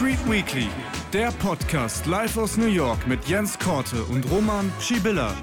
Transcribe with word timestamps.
Street 0.00 0.30
Weekly, 0.30 0.66
der 1.12 1.30
Podcast 1.30 2.06
live 2.06 2.38
aus 2.38 2.56
New 2.56 2.64
York 2.64 3.06
mit 3.06 3.22
Jens 3.26 3.58
Korte 3.58 4.02
und 4.04 4.24
Roman 4.30 4.72
Schibilla. 4.80 5.34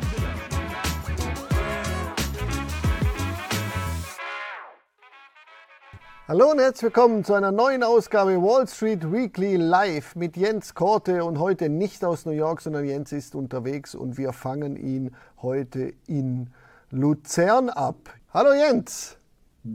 Hallo 6.28 6.50
und 6.50 6.58
herzlich 6.58 6.86
willkommen 6.86 7.24
zu 7.24 7.36
einer 7.36 7.52
neuen 7.52 7.84
Ausgabe 7.84 8.42
Wall 8.42 8.68
Street 8.68 9.12
Weekly 9.12 9.58
Live 9.58 10.16
mit 10.16 10.36
Jens 10.36 10.74
Korte 10.74 11.24
und 11.24 11.38
heute 11.38 11.70
nicht 11.70 12.04
aus 12.04 12.26
New 12.26 12.32
York, 12.32 12.62
sondern 12.62 12.84
Jens 12.84 13.12
ist 13.12 13.36
unterwegs 13.36 13.94
und 13.94 14.18
wir 14.18 14.34
fangen 14.34 14.76
ihn 14.76 15.16
heute 15.40 15.94
in 16.08 16.50
Luzern 16.90 17.70
ab. 17.70 18.10
Hallo 18.34 18.54
Jens! 18.54 19.20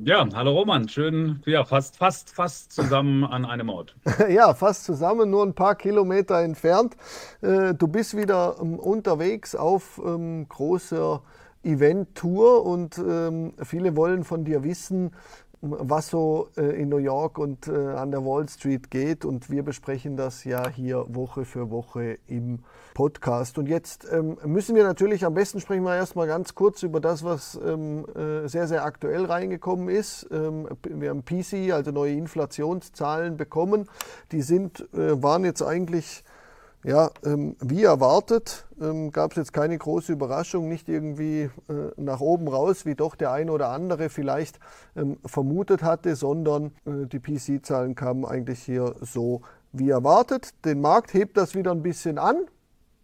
Ja, 0.01 0.27
hallo 0.35 0.53
Roman, 0.53 0.89
schön, 0.89 1.43
ja, 1.45 1.65
fast, 1.65 1.97
fast, 1.97 2.31
fast 2.31 2.73
zusammen 2.73 3.25
an 3.25 3.45
einem 3.45 3.69
Ort. 3.69 3.95
ja, 4.29 4.55
fast 4.55 4.85
zusammen, 4.85 5.31
nur 5.31 5.45
ein 5.45 5.55
paar 5.55 5.75
Kilometer 5.75 6.41
entfernt. 6.41 6.97
Äh, 7.43 7.75
du 7.75 7.87
bist 7.87 8.17
wieder 8.17 8.57
ähm, 8.61 8.79
unterwegs 8.79 9.55
auf 9.55 10.01
ähm, 10.05 10.49
großer 10.49 11.23
Event-Tour 11.63 12.65
und 12.65 12.99
ähm, 12.99 13.53
viele 13.63 13.95
wollen 13.95 14.25
von 14.25 14.45
dir 14.45 14.65
wissen, 14.65 15.13
was 15.63 16.09
so 16.09 16.49
äh, 16.57 16.83
in 16.83 16.89
New 16.89 16.99
York 16.99 17.39
und 17.39 17.69
äh, 17.69 17.71
an 17.71 18.11
der 18.11 18.25
Wall 18.25 18.49
Street 18.49 18.91
geht. 18.91 19.25
Und 19.25 19.49
wir 19.49 19.63
besprechen 19.63 20.17
das 20.17 20.43
ja 20.45 20.69
hier 20.69 21.07
Woche 21.09 21.45
für 21.45 21.71
Woche 21.71 22.19
im 22.27 22.65
Podcast. 22.95 23.59
Und 23.59 23.69
jetzt 23.69 24.07
ähm, 24.13 24.37
müssen 24.45 24.75
wir 24.75 24.83
natürlich, 24.83 25.25
am 25.25 25.35
besten 25.35 25.61
sprechen 25.61 25.85
wir 25.85 25.95
erstmal 25.95 26.27
ganz 26.27 26.57
kurz 26.57 26.83
über 26.83 27.01
das, 27.01 27.23
was 27.23 27.59
ähm, 27.65 28.05
äh, 28.17 28.49
sehr, 28.49 28.67
sehr 28.67 28.85
aktuell 28.85 29.25
reingekommen 29.25 29.89
ist. 29.89 30.27
Ähm, 30.33 30.69
wir 30.83 31.11
haben 31.11 31.25
PC, 31.25 31.73
also 31.73 31.93
neue 31.93 32.15
Inflationszahlen 32.15 33.37
bekommen. 33.37 33.89
Die 34.33 34.43
sind, 34.43 34.87
waren 34.93 35.45
jetzt 35.45 35.63
eigentlich 35.63 36.25
ja, 36.85 37.11
ähm, 37.25 37.57
wie 37.61 37.85
erwartet 37.85 38.67
ähm, 38.81 39.13
gab 39.13 39.31
es 39.33 39.37
jetzt 39.37 39.53
keine 39.53 39.79
große 39.79 40.13
Überraschung, 40.13 40.69
nicht 40.69 40.89
irgendwie 40.89 41.43
äh, 41.43 41.51
nach 41.97 42.21
oben 42.21 42.49
raus, 42.49 42.85
wie 42.87 42.97
doch 42.97 43.15
der 43.15 43.31
eine 43.31 43.53
oder 43.53 43.69
andere 43.69 44.09
vielleicht 44.09 44.59
ähm, 44.97 45.19
vermutet 45.25 45.83
hatte, 45.83 46.17
sondern 46.17 46.73
äh, 46.85 47.07
die 47.07 47.21
PC-Zahlen 47.21 47.95
kamen 47.95 48.25
eigentlich 48.25 48.61
hier 48.63 48.97
so 49.01 49.43
wie 49.73 49.91
erwartet. 49.91 50.51
Den 50.65 50.81
Markt 50.81 51.15
hebt 51.15 51.37
das 51.37 51.55
wieder 51.55 51.71
ein 51.71 51.83
bisschen 51.83 52.19
an. 52.19 52.37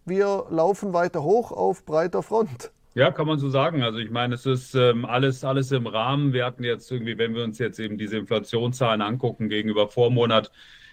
Wir 0.04 0.46
laufen 0.50 0.92
weiter 0.92 1.22
hoch 1.22 1.52
auf 1.52 1.84
breiter 1.84 2.22
Front. 2.22 2.72
Ja, 2.94 3.12
kann 3.12 3.28
man 3.28 3.38
so 3.38 3.48
sagen. 3.48 3.82
Also 3.82 3.98
ich 3.98 4.10
meine, 4.10 4.34
es 4.34 4.44
ist 4.44 4.74
ähm, 4.74 5.04
alles, 5.04 5.44
alles 5.44 5.70
im 5.70 5.86
Rahmen. 5.86 6.32
Wir 6.32 6.44
hatten 6.44 6.64
jetzt 6.64 6.90
irgendwie, 6.90 7.16
wenn 7.16 7.34
wir 7.34 7.44
uns 7.44 7.58
jetzt 7.58 7.78
eben 7.78 7.96
diese 7.96 8.16
Inflationszahlen 8.16 9.02
angucken 9.02 9.48
gegenüber 9.48 9.88
Vormonat, 9.88 10.50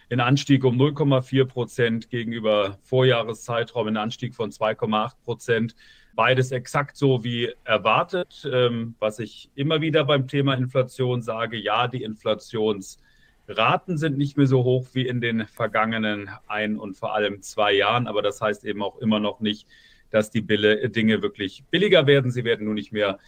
in 0.09 0.19
Anstieg 0.19 0.63
um 0.63 0.79
0,4 0.79 1.45
Prozent 1.45 2.09
gegenüber 2.09 2.77
Vorjahreszeitraum, 2.83 3.87
in 3.87 3.97
Anstieg 3.97 4.35
von 4.35 4.51
2,8 4.51 5.13
Prozent. 5.23 5.75
Beides 6.13 6.51
exakt 6.51 6.95
so 6.95 7.23
wie 7.23 7.51
erwartet. 7.63 8.47
Ähm, 8.51 8.95
was 8.99 9.19
ich 9.19 9.49
immer 9.55 9.81
wieder 9.81 10.05
beim 10.05 10.27
Thema 10.27 10.53
Inflation 10.53 11.21
sage, 11.21 11.57
ja, 11.57 11.87
die 11.87 12.03
Inflationsraten 12.03 13.97
sind 13.97 14.17
nicht 14.17 14.37
mehr 14.37 14.47
so 14.47 14.63
hoch 14.63 14.87
wie 14.93 15.07
in 15.07 15.19
den 15.19 15.47
vergangenen 15.47 16.29
ein 16.47 16.77
und 16.77 16.97
vor 16.97 17.13
allem 17.15 17.41
zwei 17.41 17.73
Jahren, 17.73 18.07
aber 18.07 18.21
das 18.21 18.39
heißt 18.41 18.63
eben 18.65 18.81
auch 18.81 18.99
immer 18.99 19.19
noch 19.19 19.41
nicht, 19.41 19.67
dass 20.09 20.31
die 20.31 20.45
Dinge 20.45 21.21
wirklich 21.21 21.63
billiger 21.71 22.07
werden. 22.07 22.31
Sie 22.31 22.45
werden 22.45 22.65
nur 22.65 22.75
nicht 22.75 22.93
mehr 22.93 23.19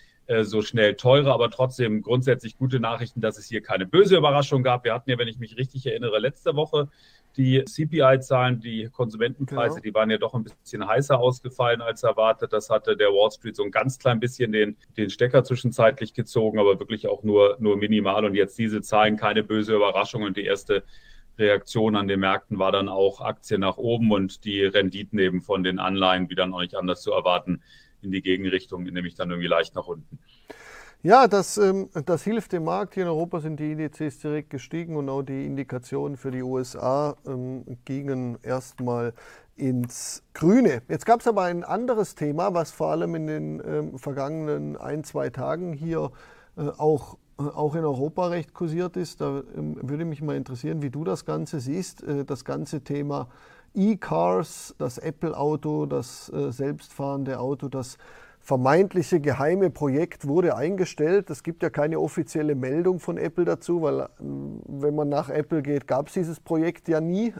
so 0.43 0.61
schnell 0.61 0.95
teurer, 0.95 1.33
aber 1.33 1.49
trotzdem 1.49 2.01
grundsätzlich 2.01 2.57
gute 2.57 2.79
Nachrichten, 2.79 3.21
dass 3.21 3.37
es 3.37 3.47
hier 3.47 3.61
keine 3.61 3.85
böse 3.85 4.17
Überraschung 4.17 4.61
gab. 4.61 4.83
Wir 4.83 4.93
hatten 4.93 5.09
ja, 5.09 5.17
wenn 5.17 5.27
ich 5.27 5.39
mich 5.39 5.57
richtig 5.57 5.85
erinnere, 5.85 6.19
letzte 6.19 6.55
Woche 6.55 6.89
die 7.37 7.63
CPI-Zahlen, 7.63 8.59
die 8.59 8.89
Konsumentenpreise, 8.91 9.75
genau. 9.75 9.83
die 9.83 9.93
waren 9.93 10.09
ja 10.09 10.17
doch 10.17 10.33
ein 10.33 10.43
bisschen 10.43 10.85
heißer 10.85 11.19
ausgefallen 11.19 11.81
als 11.81 12.03
erwartet. 12.03 12.51
Das 12.51 12.69
hatte 12.69 12.97
der 12.97 13.09
Wall 13.09 13.31
Street 13.31 13.55
so 13.55 13.63
ein 13.63 13.71
ganz 13.71 13.99
klein 13.99 14.19
bisschen 14.19 14.51
den, 14.51 14.75
den 14.97 15.09
Stecker 15.09 15.43
zwischenzeitlich 15.43 16.13
gezogen, 16.13 16.59
aber 16.59 16.79
wirklich 16.79 17.07
auch 17.07 17.23
nur, 17.23 17.55
nur 17.59 17.77
minimal. 17.77 18.25
Und 18.25 18.33
jetzt 18.33 18.57
diese 18.57 18.81
Zahlen, 18.81 19.17
keine 19.17 19.43
böse 19.43 19.75
Überraschung. 19.75 20.23
Und 20.23 20.35
die 20.35 20.45
erste 20.45 20.83
Reaktion 21.37 21.95
an 21.95 22.07
den 22.07 22.19
Märkten 22.19 22.57
war 22.57 22.71
dann 22.71 22.89
auch 22.89 23.21
Aktien 23.21 23.61
nach 23.61 23.77
oben 23.77 24.11
und 24.11 24.43
die 24.43 24.63
Renditen 24.63 25.19
eben 25.19 25.41
von 25.41 25.63
den 25.63 25.77
Anleihen 25.77 26.29
wieder 26.29 26.47
noch 26.47 26.61
nicht 26.61 26.75
anders 26.75 27.01
zu 27.03 27.11
erwarten 27.11 27.61
in 28.01 28.11
die 28.11 28.21
Gegenrichtung, 28.21 28.83
nämlich 28.83 29.15
dann 29.15 29.29
irgendwie 29.29 29.47
leicht 29.47 29.75
nach 29.75 29.87
unten. 29.87 30.19
Ja, 31.03 31.27
das, 31.27 31.57
ähm, 31.57 31.89
das 32.05 32.23
hilft 32.23 32.53
dem 32.53 32.63
Markt. 32.63 32.95
Hier 32.95 33.03
in 33.03 33.09
Europa 33.09 33.39
sind 33.39 33.59
die 33.59 33.71
Indizes 33.71 34.19
direkt 34.19 34.49
gestiegen 34.49 34.95
und 34.95 35.09
auch 35.09 35.21
die 35.21 35.45
Indikationen 35.45 36.17
für 36.17 36.31
die 36.31 36.41
USA 36.41 37.15
ähm, 37.25 37.63
gingen 37.85 38.39
erstmal 38.41 39.13
ins 39.55 40.23
Grüne. 40.33 40.81
Jetzt 40.89 41.05
gab 41.05 41.19
es 41.19 41.27
aber 41.27 41.43
ein 41.43 41.63
anderes 41.63 42.15
Thema, 42.15 42.53
was 42.53 42.71
vor 42.71 42.91
allem 42.91 43.13
in 43.15 43.27
den 43.27 43.61
ähm, 43.65 43.99
vergangenen 43.99 44.75
ein, 44.75 45.03
zwei 45.03 45.29
Tagen 45.29 45.71
hier 45.71 46.11
äh, 46.57 46.69
auch, 46.77 47.17
äh, 47.39 47.43
auch 47.43 47.75
in 47.75 47.85
Europa 47.85 48.27
recht 48.27 48.55
kursiert 48.55 48.97
ist. 48.97 49.21
Da 49.21 49.43
würde 49.53 50.03
mich 50.03 50.21
mal 50.21 50.35
interessieren, 50.35 50.81
wie 50.81 50.89
du 50.89 51.03
das 51.03 51.25
Ganze 51.25 51.59
siehst. 51.59 52.03
Äh, 52.03 52.25
das 52.25 52.43
ganze 52.43 52.81
Thema 52.81 53.29
E-Cars, 53.77 54.75
das 54.77 54.97
Apple-Auto, 54.97 55.85
das 55.85 56.29
äh, 56.33 56.51
selbstfahrende 56.51 57.39
Auto, 57.39 57.69
das 57.69 57.97
vermeintliche 58.39 59.19
geheime 59.19 59.69
Projekt 59.69 60.25
wurde 60.25 60.55
eingestellt. 60.55 61.29
Es 61.29 61.43
gibt 61.43 61.63
ja 61.63 61.69
keine 61.69 61.99
offizielle 61.99 62.55
Meldung 62.55 62.99
von 62.99 63.17
Apple 63.17 63.43
dazu, 63.43 63.81
weil 63.81 63.99
äh, 63.99 64.07
wenn 64.19 64.95
man 64.95 65.09
nach 65.09 65.29
Apple 65.29 65.61
geht, 65.61 65.85
gab 65.85 66.07
es 66.07 66.13
dieses 66.13 66.39
Projekt 66.39 66.87
ja 66.87 67.01
nie. 67.01 67.33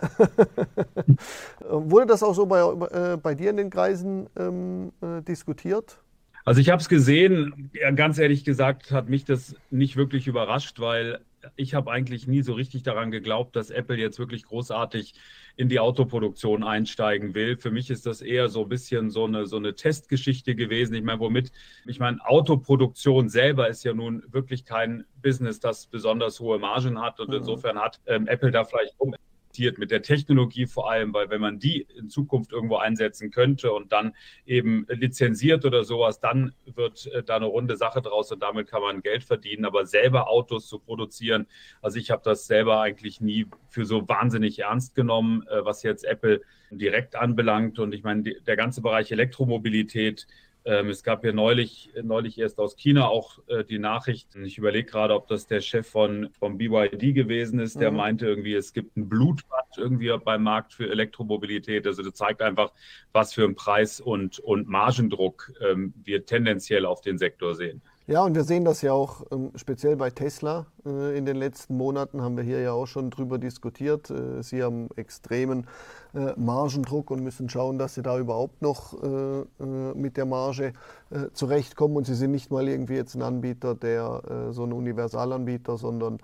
wurde 1.69 2.07
das 2.07 2.23
auch 2.23 2.33
so 2.33 2.45
bei, 2.45 2.59
äh, 2.59 3.17
bei 3.17 3.35
dir 3.35 3.49
in 3.49 3.57
den 3.57 3.69
Kreisen 3.69 4.27
ähm, 4.37 4.91
äh, 5.01 5.21
diskutiert? 5.21 5.97
Also 6.43 6.61
ich 6.61 6.69
habe 6.69 6.81
es 6.81 6.87
gesehen, 6.87 7.69
ja, 7.73 7.91
ganz 7.91 8.17
ehrlich 8.17 8.45
gesagt 8.45 8.91
hat 8.91 9.09
mich 9.09 9.25
das 9.25 9.55
nicht 9.69 9.97
wirklich 9.97 10.27
überrascht, 10.27 10.79
weil 10.79 11.19
ich 11.55 11.73
habe 11.73 11.91
eigentlich 11.91 12.27
nie 12.27 12.41
so 12.41 12.53
richtig 12.53 12.83
daran 12.83 13.11
geglaubt, 13.11 13.55
dass 13.55 13.69
Apple 13.69 13.97
jetzt 13.97 14.19
wirklich 14.19 14.45
großartig 14.45 15.13
in 15.57 15.69
die 15.69 15.79
Autoproduktion 15.79 16.63
einsteigen 16.63 17.33
will. 17.33 17.57
Für 17.57 17.71
mich 17.71 17.89
ist 17.89 18.05
das 18.05 18.21
eher 18.21 18.47
so 18.47 18.61
ein 18.63 18.69
bisschen 18.69 19.09
so 19.09 19.25
eine, 19.25 19.47
so 19.47 19.57
eine 19.57 19.75
Testgeschichte 19.75 20.55
gewesen. 20.55 20.93
Ich 20.93 21.03
meine, 21.03 21.19
womit, 21.19 21.51
ich 21.87 21.99
meine, 21.99 22.19
Autoproduktion 22.25 23.27
selber 23.27 23.67
ist 23.67 23.83
ja 23.83 23.93
nun 23.93 24.23
wirklich 24.27 24.65
kein 24.65 25.05
Business, 25.21 25.59
das 25.59 25.87
besonders 25.87 26.39
hohe 26.39 26.59
Margen 26.59 27.01
hat 27.01 27.19
und 27.19 27.29
mhm. 27.29 27.37
insofern 27.37 27.79
hat 27.79 27.99
ähm, 28.05 28.27
Apple 28.27 28.51
da 28.51 28.63
vielleicht 28.63 28.93
um 28.99 29.15
investiert, 29.57 29.77
mit 29.77 29.91
der 29.91 30.01
Technologie 30.01 30.67
vor 30.67 30.89
allem, 30.89 31.13
weil 31.13 31.29
wenn 31.29 31.41
man 31.41 31.59
die 31.59 31.87
in 31.97 32.09
Zukunft 32.09 32.51
irgendwo 32.51 32.77
einsetzen 32.77 33.31
könnte 33.31 33.71
und 33.71 33.91
dann 33.91 34.13
eben 34.45 34.85
lizenziert 34.89 35.65
oder 35.65 35.83
sowas, 35.83 36.19
dann 36.19 36.53
wird 36.65 37.07
äh, 37.07 37.23
da 37.23 37.37
eine 37.37 37.45
runde 37.45 37.75
Sache 37.75 38.01
draus 38.01 38.31
und 38.31 38.41
damit 38.41 38.67
kann 38.67 38.81
man 38.81 39.01
Geld 39.01 39.23
verdienen. 39.23 39.65
Aber 39.65 39.85
selber 39.85 40.29
Autos 40.29 40.67
zu 40.67 40.79
produzieren, 40.79 41.47
also 41.81 41.97
ich 41.97 42.11
habe 42.11 42.21
das 42.23 42.47
selber 42.47 42.81
eigentlich 42.81 43.21
nie 43.21 43.47
für 43.69 43.85
so 43.85 44.07
wahnsinnig 44.07 44.59
ernst 44.59 44.95
genommen, 44.95 45.43
äh, 45.47 45.65
was 45.65 45.83
jetzt 45.83 46.03
Apple 46.05 46.41
direkt 46.69 47.15
anbelangt. 47.15 47.79
Und 47.79 47.93
ich 47.93 48.03
meine, 48.03 48.23
der 48.23 48.55
ganze 48.55 48.81
Bereich 48.81 49.11
Elektromobilität, 49.11 50.27
es 50.63 51.03
gab 51.03 51.23
ja 51.23 51.31
neulich, 51.31 51.91
neulich 52.03 52.37
erst 52.37 52.59
aus 52.59 52.75
China 52.75 53.07
auch 53.07 53.39
äh, 53.47 53.63
die 53.63 53.79
Nachrichten. 53.79 54.43
Ich 54.43 54.57
überlege 54.57 54.89
gerade, 54.89 55.13
ob 55.13 55.27
das 55.27 55.47
der 55.47 55.61
Chef 55.61 55.87
von, 55.87 56.29
von 56.37 56.57
BYD 56.57 57.15
gewesen 57.15 57.59
ist, 57.59 57.79
der 57.79 57.91
mhm. 57.91 57.97
meinte 57.97 58.25
irgendwie, 58.25 58.53
es 58.53 58.73
gibt 58.73 58.97
ein 58.97 59.07
Blutbad 59.07 59.65
irgendwie 59.77 60.13
beim 60.23 60.43
Markt 60.43 60.73
für 60.73 60.89
Elektromobilität. 60.89 61.87
Also 61.87 62.03
das 62.03 62.13
zeigt 62.13 62.41
einfach, 62.41 62.73
was 63.13 63.33
für 63.33 63.45
ein 63.45 63.55
Preis- 63.55 64.01
und, 64.01 64.39
und 64.39 64.67
Margendruck 64.67 65.53
ähm, 65.61 65.93
wir 66.03 66.25
tendenziell 66.25 66.85
auf 66.85 67.01
den 67.01 67.17
Sektor 67.17 67.55
sehen. 67.55 67.81
Ja, 68.09 68.23
und 68.23 68.35
wir 68.35 68.45
sehen 68.45 68.63
das 68.63 68.81
ja 68.81 68.93
auch 68.93 69.23
ähm, 69.33 69.51
speziell 69.55 69.97
bei 69.97 70.09
Tesla. 70.09 70.65
Äh, 70.85 71.17
in 71.17 71.25
den 71.25 71.35
letzten 71.35 71.75
Monaten 71.75 72.21
haben 72.21 72.37
wir 72.37 72.43
hier 72.45 72.61
ja 72.61 72.71
auch 72.71 72.85
schon 72.85 73.09
drüber 73.09 73.37
diskutiert. 73.37 74.09
Äh, 74.09 74.41
sie 74.43 74.63
haben 74.63 74.87
extremen 74.95 75.67
äh, 76.13 76.31
Margendruck 76.37 77.11
und 77.11 77.21
müssen 77.21 77.49
schauen, 77.49 77.77
dass 77.77 77.95
sie 77.95 78.03
da 78.03 78.17
überhaupt 78.17 78.61
noch 78.61 78.93
äh, 79.03 79.41
äh, 79.41 79.45
mit 79.93 80.15
der 80.15 80.25
Marge 80.25 80.71
äh, 81.09 81.31
zurechtkommen. 81.33 81.97
Und 81.97 82.07
sie 82.07 82.15
sind 82.15 82.31
nicht 82.31 82.49
mal 82.49 82.65
irgendwie 82.69 82.93
jetzt 82.93 83.13
ein 83.13 83.21
Anbieter, 83.21 83.75
der 83.75 84.51
so 84.51 84.63
ein 84.63 84.71
Universalanbieter, 84.71 85.77
sondern 85.77 86.19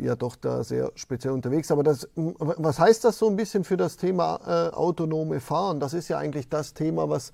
ja 0.00 0.16
doch 0.16 0.36
da 0.36 0.64
sehr 0.64 0.90
speziell 0.94 1.32
unterwegs. 1.32 1.70
Aber 1.70 1.82
das, 1.82 2.08
was 2.14 2.78
heißt 2.78 3.04
das 3.04 3.18
so 3.18 3.28
ein 3.28 3.36
bisschen 3.36 3.64
für 3.64 3.76
das 3.76 3.96
Thema 3.96 4.72
autonome 4.74 5.40
Fahren? 5.40 5.80
Das 5.80 5.94
ist 5.94 6.08
ja 6.08 6.18
eigentlich 6.18 6.48
das 6.48 6.74
Thema, 6.74 7.08
was 7.08 7.32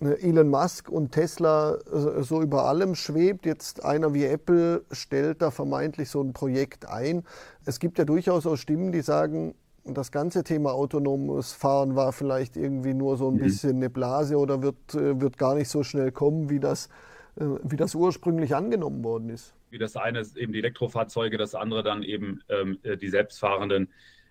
Elon 0.00 0.48
Musk 0.48 0.88
und 0.88 1.12
Tesla 1.12 1.76
äh, 1.76 2.22
so 2.22 2.42
über 2.42 2.64
allem 2.64 2.94
schwebt. 2.94 3.46
Jetzt 3.46 3.84
einer 3.84 4.12
wie 4.14 4.24
Apple 4.24 4.84
stellt 4.90 5.40
da 5.40 5.50
vermeintlich 5.50 6.10
so 6.10 6.20
ein 6.20 6.32
Projekt 6.32 6.88
ein. 6.88 7.24
Es 7.64 7.78
gibt 7.78 7.98
ja 7.98 8.04
durchaus 8.04 8.46
auch 8.46 8.56
Stimmen, 8.56 8.92
die 8.92 9.02
sagen, 9.02 9.54
das 9.84 10.10
ganze 10.10 10.44
Thema 10.44 10.72
autonomes 10.72 11.52
Fahren 11.52 11.94
war 11.94 12.12
vielleicht 12.12 12.56
irgendwie 12.56 12.94
nur 12.94 13.16
so 13.16 13.28
ein 13.28 13.34
mhm. 13.34 13.40
bisschen 13.40 13.76
eine 13.76 13.90
Blase 13.90 14.36
oder 14.36 14.62
wird, 14.62 14.94
äh, 14.94 15.20
wird 15.20 15.38
gar 15.38 15.54
nicht 15.54 15.68
so 15.68 15.82
schnell 15.82 16.10
kommen, 16.10 16.50
wie 16.50 16.60
das, 16.60 16.88
äh, 17.36 17.44
wie 17.62 17.76
das 17.76 17.94
ursprünglich 17.94 18.54
angenommen 18.54 19.04
worden 19.04 19.28
ist. 19.28 19.54
Wie 19.70 19.78
das 19.78 19.96
eine 19.96 20.20
ist 20.20 20.36
eben 20.36 20.52
die 20.52 20.60
Elektrofahrzeuge, 20.60 21.36
das 21.36 21.54
andere 21.54 21.82
dann 21.82 22.02
eben 22.02 22.40
ähm, 22.48 22.78
die 23.00 23.08
selbstfahrenden 23.08 23.88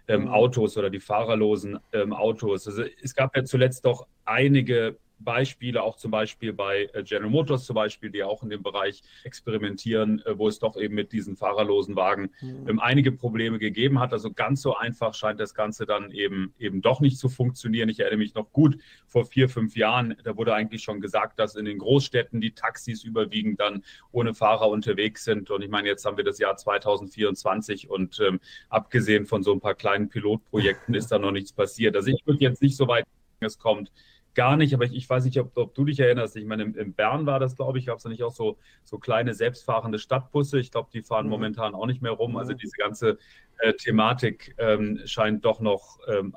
ähm, 0.07 0.23
mhm. 0.23 0.27
Autos 0.29 0.77
oder 0.77 0.89
die 0.89 0.99
fahrerlosen 0.99 1.79
ähm, 1.91 2.13
Autos. 2.13 2.67
Also 2.67 2.83
es 3.01 3.13
gab 3.15 3.35
ja 3.35 3.43
zuletzt 3.43 3.85
doch 3.85 4.07
einige 4.25 4.97
Beispiele, 5.19 5.83
auch 5.83 5.95
zum 5.95 6.11
Beispiel 6.11 6.53
bei 6.53 6.89
äh, 6.93 7.03
General 7.03 7.29
Motors 7.29 7.65
zum 7.65 7.75
Beispiel, 7.75 8.09
die 8.09 8.23
auch 8.23 8.43
in 8.43 8.49
dem 8.49 8.63
Bereich 8.63 9.01
experimentieren, 9.23 10.21
äh, 10.25 10.37
wo 10.37 10.47
es 10.47 10.59
doch 10.59 10.75
eben 10.77 10.95
mit 10.95 11.11
diesen 11.11 11.35
fahrerlosen 11.35 11.95
Wagen 11.95 12.31
mhm. 12.41 12.67
Ähm, 12.67 12.79
einige 12.79 13.11
Probleme 13.11 13.59
gegeben 13.59 13.99
hat. 13.99 14.13
Also 14.13 14.31
ganz 14.31 14.61
so 14.61 14.75
einfach 14.75 15.13
scheint 15.13 15.39
das 15.39 15.53
Ganze 15.53 15.85
dann 15.85 16.11
eben, 16.11 16.53
eben 16.59 16.81
doch 16.81 16.99
nicht 17.01 17.17
zu 17.17 17.29
funktionieren. 17.29 17.89
Ich 17.89 17.99
erinnere 17.99 18.17
mich 18.17 18.35
noch 18.35 18.51
gut, 18.51 18.77
vor 19.07 19.25
vier, 19.25 19.49
fünf 19.49 19.75
Jahren, 19.75 20.15
da 20.23 20.37
wurde 20.37 20.53
eigentlich 20.53 20.83
schon 20.83 21.01
gesagt, 21.01 21.39
dass 21.39 21.55
in 21.55 21.65
den 21.65 21.79
Großstädten 21.79 22.41
die 22.41 22.53
Taxis 22.53 23.03
überwiegend 23.03 23.59
dann 23.59 23.83
ohne 24.11 24.33
Fahrer 24.33 24.69
unterwegs 24.69 25.23
sind. 25.23 25.49
Und 25.49 25.61
ich 25.61 25.69
meine, 25.69 25.87
jetzt 25.87 26.05
haben 26.05 26.17
wir 26.17 26.23
das 26.23 26.39
Jahr 26.39 26.55
2024 26.55 27.89
und 27.89 28.19
ähm, 28.19 28.39
abgesehen 28.69 29.25
von 29.25 29.43
so 29.43 29.53
ein 29.53 29.59
paar 29.59 29.75
kleinen 29.75 30.09
Pilotprojekten 30.09 30.93
ist 30.95 31.11
da 31.11 31.19
noch 31.19 31.31
nichts 31.31 31.53
passiert. 31.53 31.95
Also 31.95 32.09
ich 32.09 32.25
würde 32.25 32.39
jetzt 32.41 32.61
nicht 32.61 32.75
so 32.75 32.87
weit 32.87 33.05
es 33.45 33.59
kommt, 33.59 33.91
gar 34.35 34.57
nicht, 34.57 34.73
aber 34.73 34.85
ich, 34.85 34.93
ich 34.93 35.09
weiß 35.09 35.25
nicht, 35.25 35.39
ob, 35.39 35.55
ob, 35.57 35.75
du 35.75 35.85
dich 35.85 35.99
erinnerst. 35.99 36.35
Ich 36.35 36.45
meine, 36.45 36.63
in, 36.63 36.75
in 36.75 36.93
Bern 36.93 37.25
war 37.25 37.39
das, 37.39 37.55
glaube 37.55 37.79
ich, 37.79 37.85
gab 37.85 37.97
es 37.97 38.03
da 38.03 38.09
nicht 38.09 38.23
auch 38.23 38.31
so, 38.31 38.57
so 38.83 38.97
kleine 38.97 39.33
selbstfahrende 39.33 39.99
Stadtbusse. 39.99 40.59
Ich 40.59 40.71
glaube, 40.71 40.89
die 40.93 41.01
fahren 41.01 41.25
mhm. 41.25 41.31
momentan 41.31 41.75
auch 41.75 41.85
nicht 41.85 42.01
mehr 42.01 42.11
rum. 42.11 42.37
Also 42.37 42.53
mhm. 42.53 42.57
diese 42.57 42.75
ganze 42.77 43.17
äh, 43.59 43.73
Thematik 43.73 44.55
ähm, 44.57 45.01
scheint 45.05 45.45
doch 45.45 45.59
noch 45.59 45.99
ähm, 46.07 46.33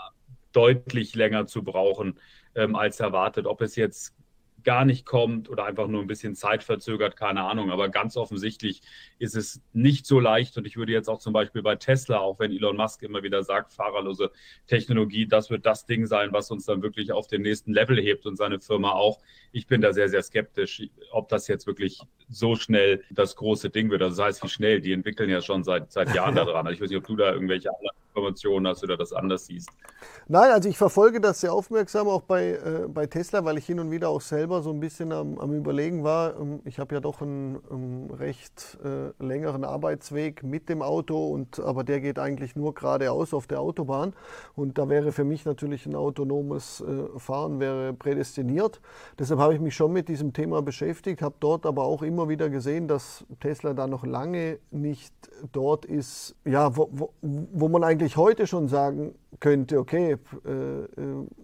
deutlich 0.53 1.15
länger 1.15 1.47
zu 1.47 1.63
brauchen 1.63 2.19
ähm, 2.55 2.77
als 2.77 3.01
erwartet. 3.01 3.47
Ob 3.47 3.61
es 3.61 3.77
jetzt 3.77 4.15
gar 4.67 4.85
nicht 4.85 5.07
kommt 5.07 5.49
oder 5.49 5.65
einfach 5.65 5.87
nur 5.87 6.01
ein 6.01 6.09
bisschen 6.09 6.35
Zeit 6.35 6.65
verzögert, 6.65 7.17
keine 7.17 7.45
Ahnung. 7.45 7.71
Aber 7.71 7.89
ganz 7.89 8.17
offensichtlich 8.17 8.83
ist 9.21 9.37
es 9.37 9.63
nicht 9.73 10.07
so 10.07 10.19
leicht. 10.19 10.59
Und 10.59 10.67
ich 10.67 10.77
würde 10.77 10.91
jetzt 10.91 11.09
auch 11.09 11.21
zum 11.21 11.33
Beispiel 11.33 11.63
bei 11.63 11.77
Tesla, 11.77 12.19
auch 12.19 12.41
wenn 12.41 12.51
Elon 12.51 12.77
Musk 12.77 13.01
immer 13.05 13.23
wieder 13.23 13.45
sagt, 13.45 13.73
fahrerlose 13.73 14.33
Technologie, 14.67 15.29
das 15.29 15.51
wird 15.51 15.65
das 15.67 15.87
Ding 15.87 16.07
sein, 16.07 16.33
was 16.33 16.51
uns 16.51 16.67
dann 16.67 16.83
wirklich 16.83 17.13
auf 17.13 17.29
den 17.29 17.43
nächsten 17.43 17.73
Level 17.73 17.97
hebt 17.97 18.27
und 18.27 18.37
seine 18.37 18.59
Firma 18.59 18.91
auch. 18.91 19.21
Ich 19.53 19.69
bin 19.69 19.81
da 19.81 19.93
sehr, 19.93 20.09
sehr 20.09 20.23
skeptisch, 20.23 20.83
ob 21.13 21.29
das 21.29 21.47
jetzt 21.47 21.69
wirklich 21.69 22.01
so 22.29 22.57
schnell 22.57 23.05
das 23.11 23.37
große 23.37 23.71
Ding 23.71 23.89
wird. 23.91 24.03
Also 24.03 24.17
das 24.17 24.27
heißt, 24.27 24.43
wie 24.43 24.49
schnell, 24.49 24.81
die 24.81 24.93
entwickeln 24.93 25.31
ja 25.31 25.41
schon 25.41 25.63
seit, 25.63 25.93
seit 25.93 26.13
Jahren 26.13 26.35
daran. 26.35 26.57
Also 26.67 26.75
ich 26.75 26.81
weiß 26.81 26.91
nicht, 26.91 26.99
ob 26.99 27.07
du 27.07 27.15
da 27.15 27.33
irgendwelche 27.33 27.71
anderen 27.71 27.97
Informationen 28.17 28.67
hast 28.67 28.83
oder 28.83 28.97
das 28.97 29.13
anders 29.13 29.47
siehst. 29.47 29.71
Nein, 30.29 30.51
also 30.51 30.69
ich 30.69 30.79
verfolge 30.79 31.21
das 31.21 31.41
sehr 31.41 31.53
aufmerksam, 31.53 32.09
auch 32.09 32.23
bei, 32.23 32.53
äh, 32.53 32.89
bei 32.89 33.07
Tesla, 33.07 33.45
weil 33.45 33.59
ich 33.59 33.67
hin 33.67 33.79
und 33.79 33.91
wieder 33.91 34.09
auch 34.09 34.21
selber 34.21 34.63
so 34.63 34.71
ein 34.71 34.81
bisschen 34.81 35.13
am, 35.13 35.39
am 35.39 35.53
Überlegen 35.53 36.03
war. 36.03 36.39
Ähm, 36.41 36.61
ich 36.65 36.79
habe 36.79 36.95
ja 36.95 37.01
doch 37.01 37.21
einen, 37.21 37.59
einen 37.71 38.11
recht 38.11 38.79
äh, 38.83 39.23
längeren 39.23 39.65
Arbeitsweg 39.65 40.43
mit 40.43 40.69
dem 40.69 40.83
Auto, 40.83 41.29
und, 41.29 41.61
aber 41.61 41.85
der 41.85 42.01
geht 42.01 42.19
eigentlich 42.19 42.57
nur 42.57 42.75
geradeaus 42.75 43.35
auf 43.35 43.47
der 43.47 43.61
Autobahn. 43.61 44.15
Und 44.55 44.79
da 44.79 44.89
wäre 44.89 45.13
für 45.13 45.25
mich 45.25 45.45
natürlich 45.45 45.87
ein 45.87 45.95
autonomes 45.95 46.81
äh, 46.81 47.19
Fahren 47.19 47.61
wäre 47.61 47.93
prädestiniert. 47.93 48.81
Deshalb 49.19 49.39
habe 49.39 49.55
ich 49.55 49.61
mich 49.61 49.75
schon 49.75 49.93
mit 49.93 50.09
diesem 50.09 50.33
Thema 50.33 50.63
beschäftigt, 50.63 51.23
habe 51.23 51.37
dort 51.39 51.67
aber 51.67 51.85
auch 51.85 52.03
immer 52.03 52.29
wieder 52.29 52.49
gesehen, 52.49 52.89
dass 52.89 53.25
Tesla 53.41 53.75
da 53.75 53.87
noch 53.87 54.05
lange 54.05 54.59
nicht 54.71 55.13
dort 55.53 55.85
ist, 55.85 56.35
ja, 56.45 56.77
wo, 56.77 56.89
wo, 56.91 57.13
wo 57.21 57.69
man 57.69 57.85
eigentlich 57.85 58.06
heute 58.15 58.47
schon 58.47 58.69
sagen 58.69 59.17
könnte, 59.41 59.81
okay, 59.81 60.17
äh, 60.45 60.51
äh, 60.51 60.87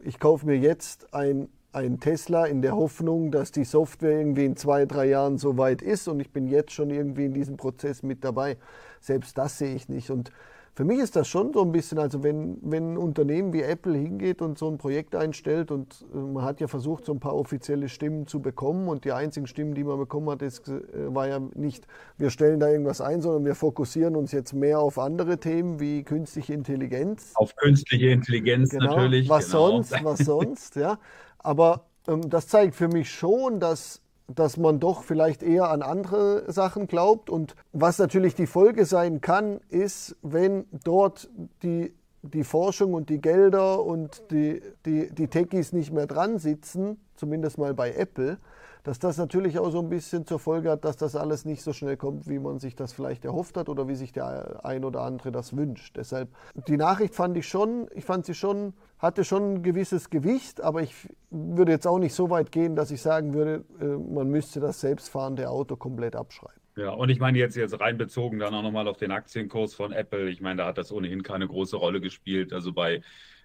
ich 0.04 0.20
kaufe 0.20 0.46
mir 0.46 0.56
jetzt 0.56 1.12
ein, 1.12 1.48
ein 1.72 1.98
Tesla 1.98 2.44
in 2.46 2.62
der 2.62 2.76
Hoffnung, 2.76 3.32
dass 3.32 3.50
die 3.50 3.64
Software 3.64 4.18
irgendwie 4.18 4.44
in 4.44 4.56
zwei, 4.56 4.86
drei 4.86 5.06
Jahren 5.06 5.38
so 5.38 5.58
weit 5.58 5.82
ist 5.82 6.06
und 6.06 6.20
ich 6.20 6.30
bin 6.30 6.46
jetzt 6.46 6.70
schon 6.70 6.90
irgendwie 6.90 7.24
in 7.24 7.34
diesem 7.34 7.56
Prozess 7.56 8.04
mit 8.04 8.22
dabei. 8.22 8.58
Selbst 9.00 9.36
das 9.36 9.58
sehe 9.58 9.74
ich 9.74 9.88
nicht. 9.88 10.10
Und 10.10 10.30
für 10.74 10.84
mich 10.84 11.00
ist 11.00 11.16
das 11.16 11.28
schon 11.28 11.52
so 11.52 11.60
ein 11.62 11.70
bisschen, 11.70 11.98
also 11.98 12.22
wenn, 12.22 12.56
wenn 12.62 12.94
ein 12.94 12.96
Unternehmen 12.96 13.52
wie 13.52 13.62
Apple 13.62 13.94
hingeht 13.94 14.40
und 14.40 14.58
so 14.58 14.68
ein 14.68 14.78
Projekt 14.78 15.14
einstellt 15.14 15.70
und 15.70 16.06
äh, 16.14 16.16
man 16.16 16.44
hat 16.44 16.60
ja 16.60 16.66
versucht, 16.66 17.04
so 17.04 17.12
ein 17.12 17.20
paar 17.20 17.34
offizielle 17.34 17.90
Stimmen 17.90 18.26
zu 18.26 18.40
bekommen 18.40 18.88
und 18.88 19.04
die 19.04 19.12
einzigen 19.12 19.46
Stimmen, 19.46 19.74
die 19.74 19.84
man 19.84 19.98
bekommen 19.98 20.30
hat, 20.30 20.40
ist, 20.40 20.68
äh, 20.68 20.80
war 21.14 21.28
ja 21.28 21.40
nicht, 21.54 21.86
wir 22.16 22.30
stellen 22.30 22.58
da 22.58 22.68
irgendwas 22.68 23.02
ein, 23.02 23.20
sondern 23.20 23.44
wir 23.44 23.54
fokussieren 23.54 24.16
uns 24.16 24.32
jetzt 24.32 24.54
mehr 24.54 24.80
auf 24.80 24.98
andere 24.98 25.38
Themen 25.38 25.78
wie 25.78 26.04
künstliche 26.04 26.54
Intelligenz. 26.54 27.32
Auf 27.34 27.54
künstliche 27.56 28.08
Intelligenz 28.08 28.70
genau. 28.70 28.96
natürlich. 28.96 29.28
Was 29.28 29.50
genau. 29.50 29.68
sonst, 29.68 30.04
was 30.04 30.18
sonst, 30.20 30.76
ja. 30.76 30.98
Aber 31.38 31.84
ähm, 32.08 32.28
das 32.30 32.48
zeigt 32.48 32.74
für 32.74 32.88
mich 32.88 33.10
schon, 33.10 33.60
dass 33.60 34.01
dass 34.28 34.56
man 34.56 34.80
doch 34.80 35.02
vielleicht 35.02 35.42
eher 35.42 35.70
an 35.70 35.82
andere 35.82 36.50
Sachen 36.50 36.86
glaubt. 36.86 37.30
Und 37.30 37.54
was 37.72 37.98
natürlich 37.98 38.34
die 38.34 38.46
Folge 38.46 38.84
sein 38.86 39.20
kann, 39.20 39.60
ist, 39.68 40.16
wenn 40.22 40.66
dort 40.84 41.28
die, 41.62 41.94
die 42.22 42.44
Forschung 42.44 42.94
und 42.94 43.08
die 43.10 43.20
Gelder 43.20 43.84
und 43.84 44.22
die, 44.30 44.62
die, 44.86 45.10
die 45.12 45.28
Techies 45.28 45.72
nicht 45.72 45.92
mehr 45.92 46.06
dran 46.06 46.38
sitzen, 46.38 46.98
zumindest 47.16 47.58
mal 47.58 47.74
bei 47.74 47.92
Apple, 47.92 48.38
dass 48.82 48.98
das 48.98 49.16
natürlich 49.16 49.58
auch 49.58 49.70
so 49.70 49.80
ein 49.80 49.88
bisschen 49.88 50.26
zur 50.26 50.38
Folge 50.38 50.70
hat, 50.70 50.84
dass 50.84 50.96
das 50.96 51.16
alles 51.16 51.44
nicht 51.44 51.62
so 51.62 51.72
schnell 51.72 51.96
kommt, 51.96 52.28
wie 52.28 52.38
man 52.38 52.58
sich 52.58 52.74
das 52.74 52.92
vielleicht 52.92 53.24
erhofft 53.24 53.56
hat 53.56 53.68
oder 53.68 53.88
wie 53.88 53.94
sich 53.94 54.12
der 54.12 54.64
ein 54.64 54.84
oder 54.84 55.02
andere 55.02 55.30
das 55.30 55.56
wünscht. 55.56 55.96
Deshalb, 55.96 56.28
die 56.66 56.76
Nachricht 56.76 57.14
fand 57.14 57.36
ich 57.36 57.48
schon, 57.48 57.88
ich 57.94 58.04
fand 58.04 58.26
sie 58.26 58.34
schon, 58.34 58.74
hatte 58.98 59.24
schon 59.24 59.54
ein 59.54 59.62
gewisses 59.62 60.10
Gewicht, 60.10 60.60
aber 60.60 60.82
ich 60.82 60.94
würde 61.30 61.72
jetzt 61.72 61.86
auch 61.86 61.98
nicht 61.98 62.14
so 62.14 62.30
weit 62.30 62.52
gehen, 62.52 62.76
dass 62.76 62.90
ich 62.90 63.02
sagen 63.02 63.34
würde, 63.34 63.64
äh, 63.80 63.84
man 63.84 64.28
müsste 64.28 64.60
das 64.60 64.80
selbstfahrende 64.80 65.48
Auto 65.48 65.76
komplett 65.76 66.16
abschreiben. 66.16 66.60
Ja, 66.76 66.90
und 66.90 67.10
ich 67.10 67.20
meine 67.20 67.38
jetzt, 67.38 67.54
jetzt 67.54 67.78
rein 67.78 67.98
bezogen 67.98 68.38
dann 68.38 68.54
auch 68.54 68.62
nochmal 68.62 68.88
auf 68.88 68.96
den 68.96 69.10
Aktienkurs 69.10 69.74
von 69.74 69.92
Apple. 69.92 70.30
Ich 70.30 70.40
meine, 70.40 70.62
da 70.62 70.66
hat 70.66 70.78
das 70.78 70.90
ohnehin 70.90 71.22
keine 71.22 71.46
große 71.46 71.76
Rolle 71.76 72.00
gespielt. 72.00 72.52
Also 72.54 72.72
bei 72.72 73.02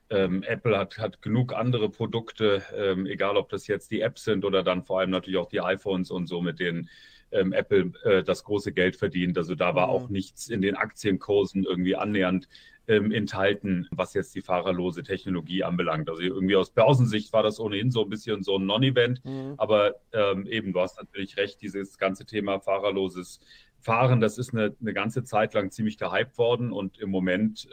ähm, 0.10 0.44
Apple 0.44 0.78
hat, 0.78 0.98
hat 0.98 1.22
genug 1.22 1.54
andere 1.54 1.90
Produkte, 1.90 2.64
ähm, 2.76 3.06
egal 3.06 3.38
ob 3.38 3.50
das 3.50 3.68
jetzt 3.68 3.92
die 3.92 4.02
Apps 4.02 4.24
sind 4.24 4.46
oder 4.46 4.64
dann 4.64 4.84
vor 4.84 5.00
allem 5.00 5.10
natürlich 5.10 5.38
auch 5.38 5.50
die 5.50 5.62
iPhones 5.62 6.12
und 6.12 6.28
so, 6.28 6.42
mit 6.42 6.60
denen 6.60 6.90
ähm, 7.32 7.52
Apple 7.52 7.92
äh, 8.04 8.24
das 8.24 8.44
große 8.44 8.72
Geld 8.72 8.96
verdient. 8.96 9.38
Also 9.38 9.56
da 9.56 9.76
war 9.76 9.88
mhm. 9.88 9.94
auch 9.94 10.10
nichts 10.10 10.48
in 10.48 10.62
den 10.62 10.76
Aktienkursen 10.76 11.66
irgendwie 11.66 11.96
annähernd 11.96 12.48
ähm, 12.88 13.12
enthalten, 13.12 13.88
was 13.92 14.14
jetzt 14.14 14.34
die 14.34 14.42
fahrerlose 14.42 15.04
Technologie 15.04 15.64
anbelangt. 15.64 16.10
Also 16.10 16.22
irgendwie 16.22 16.56
aus 16.56 16.70
Börsensicht 16.70 17.34
war 17.34 17.44
das 17.44 17.60
ohnehin 17.60 17.92
so 17.92 18.04
ein 18.04 18.10
bisschen 18.10 18.44
so 18.44 18.56
ein 18.58 18.66
Non-Event. 18.66 19.26
Mhm. 19.26 19.56
Aber 19.58 19.96
ähm, 20.14 20.48
eben, 20.48 20.72
du 20.72 20.80
hast 20.80 20.98
natürlich 20.98 21.36
recht, 21.36 21.62
dieses 21.62 21.98
ganze 21.98 22.26
Thema 22.26 22.60
fahrerloses 22.60 23.42
Fahren, 23.80 24.22
das 24.22 24.38
ist 24.38 24.54
eine, 24.54 24.76
eine 24.80 24.94
ganze 24.94 25.24
Zeit 25.24 25.54
lang 25.54 25.70
ziemlich 25.70 25.98
gehypt 25.98 26.38
worden 26.38 26.72
und 26.72 26.98
im 26.98 27.10
Moment 27.10 27.68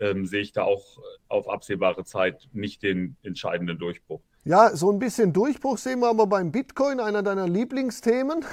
ähm, 0.00 0.26
sehe 0.26 0.40
ich 0.40 0.52
da 0.52 0.62
auch 0.62 0.98
auf 1.28 1.48
absehbare 1.48 2.04
Zeit 2.04 2.48
nicht 2.52 2.82
den 2.82 3.16
entscheidenden 3.22 3.78
Durchbruch. 3.78 4.20
Ja, 4.44 4.74
so 4.74 4.90
ein 4.90 4.98
bisschen 4.98 5.32
Durchbruch 5.32 5.78
sehen 5.78 6.00
wir 6.00 6.08
aber 6.08 6.26
beim 6.26 6.52
Bitcoin, 6.52 7.00
einer 7.00 7.22
deiner 7.22 7.46
Lieblingsthemen. 7.46 8.44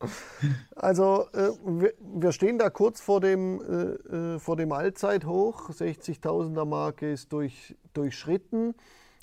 also 0.74 1.26
äh, 1.32 1.50
wir, 1.64 1.94
wir, 2.00 2.32
stehen 2.32 2.58
da 2.58 2.70
kurz 2.70 3.00
vor 3.00 3.20
dem, 3.20 3.60
äh, 3.60 4.34
äh 4.34 4.38
vor 4.40 4.56
dem 4.56 4.72
Allzeithoch. 4.72 5.70
60.000er 5.70 6.64
Marke 6.64 7.12
ist 7.12 7.32
durch, 7.32 7.76
durchschritten. 7.92 8.74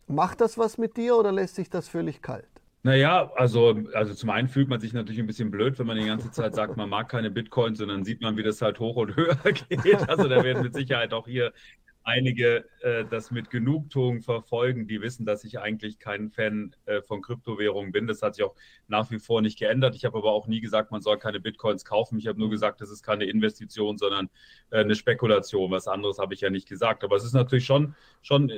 Macht 0.08 0.42
das 0.42 0.58
was 0.58 0.78
mit 0.78 0.96
dir 0.96 1.18
oder 1.18 1.32
lässt 1.32 1.56
sich 1.56 1.70
das 1.70 1.88
völlig 1.88 2.22
kalt? 2.22 2.53
Naja, 2.86 3.32
also, 3.36 3.82
also 3.94 4.14
zum 4.14 4.30
einen 4.30 4.50
fühlt 4.50 4.68
man 4.68 4.82
sich 4.82 4.92
natürlich 4.92 5.20
ein 5.20 5.26
bisschen 5.26 5.52
blöd, 5.52 5.80
wenn 5.80 5.88
man 5.88 5.98
die 5.98 6.06
ganze 6.06 6.32
Zeit 6.32 6.54
sagt, 6.54 6.76
man 6.76 6.90
mag 6.90 7.08
keine 7.08 7.32
Bitcoins 7.32 7.80
dann 7.90 8.04
sieht 8.04 8.20
man, 8.22 8.36
wie 8.36 8.44
das 8.44 8.62
halt 8.62 8.78
hoch 8.80 8.98
und 8.98 9.16
höher 9.16 9.38
geht. 9.38 10.10
Also 10.10 10.28
da 10.28 10.44
werden 10.44 10.64
mit 10.64 10.76
Sicherheit 10.76 11.14
auch 11.14 11.26
hier 11.26 11.54
einige 12.04 12.66
äh, 12.82 13.06
das 13.10 13.32
mit 13.32 13.50
Genugtuung 13.50 14.22
verfolgen, 14.22 14.88
die 14.88 15.02
wissen, 15.02 15.26
dass 15.26 15.44
ich 15.44 15.60
eigentlich 15.60 16.00
kein 16.00 16.30
Fan 16.30 16.76
äh, 16.86 17.02
von 17.02 17.22
Kryptowährungen 17.22 17.92
bin. 17.92 18.08
Das 18.08 18.22
hat 18.22 18.36
sich 18.36 18.44
auch 18.44 18.56
nach 18.88 19.10
wie 19.12 19.20
vor 19.20 19.42
nicht 19.42 19.58
geändert. 19.58 19.96
Ich 19.96 20.06
habe 20.06 20.18
aber 20.18 20.32
auch 20.32 20.48
nie 20.48 20.62
gesagt, 20.62 20.92
man 20.92 21.02
soll 21.02 21.18
keine 21.18 21.40
Bitcoins 21.40 21.86
kaufen. 21.86 22.18
Ich 22.20 22.28
habe 22.28 22.40
nur 22.40 22.50
gesagt, 22.50 22.82
das 22.82 22.90
ist 22.90 23.04
keine 23.04 23.26
Investition, 23.26 23.98
sondern 23.98 24.30
äh, 24.70 24.80
eine 24.80 24.96
Spekulation. 24.96 25.72
Was 25.72 25.88
anderes 25.88 26.20
habe 26.20 26.34
ich 26.34 26.42
ja 26.42 26.50
nicht 26.50 26.68
gesagt. 26.68 27.04
Aber 27.04 27.16
es 27.16 27.24
ist 27.24 27.34
natürlich 27.34 27.66
schon, 27.66 27.96
schon 28.22 28.52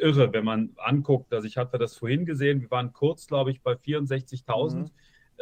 irre, 0.00 0.32
wenn 0.32 0.44
man 0.44 0.70
anguckt, 0.76 1.32
dass 1.32 1.44
ich 1.44 1.56
hatte 1.56 1.78
das 1.78 1.96
vorhin 1.96 2.26
gesehen. 2.26 2.60
Wir 2.60 2.70
waren 2.70 2.92
kurz, 2.92 3.26
glaube 3.26 3.50
ich, 3.50 3.62
bei 3.62 3.72
64.000. 3.72 4.76
Mhm 4.76 4.90